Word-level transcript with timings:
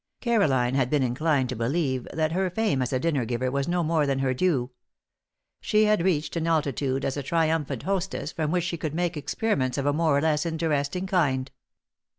Caroline 0.19 0.73
had 0.73 0.89
been 0.89 1.03
inclined 1.03 1.47
to 1.49 1.55
believe 1.55 2.07
that 2.11 2.31
her 2.31 2.49
fame 2.49 2.81
as 2.81 2.91
a 2.91 2.99
dinner 2.99 3.23
giver 3.23 3.51
was 3.51 3.67
no 3.67 3.83
more 3.83 4.07
than 4.07 4.17
her 4.17 4.33
due. 4.33 4.71
She 5.59 5.83
had 5.85 6.01
reached 6.03 6.35
an 6.35 6.47
altitude 6.47 7.05
as 7.05 7.17
a 7.17 7.21
triumphant 7.21 7.83
hostess 7.83 8.31
from 8.31 8.49
which 8.49 8.63
she 8.63 8.77
could 8.77 8.95
make 8.95 9.15
experiments 9.15 9.77
of 9.77 9.85
a 9.85 9.93
more 9.93 10.17
or 10.17 10.21
less 10.21 10.43
interesting 10.43 11.05
kind. 11.05 11.51